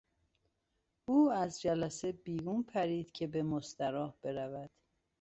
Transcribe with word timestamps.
او 1.05 1.31
از 1.31 1.61
جلسه 1.61 2.11
بیرون 2.11 2.63
پرید 2.63 3.11
که 3.11 3.27
به 3.27 3.43
مستراح 3.43 4.13
برود. 4.21 4.69